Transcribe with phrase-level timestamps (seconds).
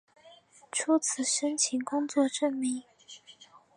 [0.71, 2.81] 初次申请工作证明